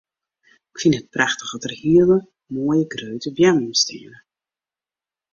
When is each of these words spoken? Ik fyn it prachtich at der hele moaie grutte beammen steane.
Ik 0.71 0.77
fyn 0.81 0.97
it 0.99 1.11
prachtich 1.15 1.53
at 1.55 1.63
der 1.65 1.75
hele 1.83 2.17
moaie 2.53 2.85
grutte 2.93 3.29
beammen 3.35 3.73
steane. 3.81 4.19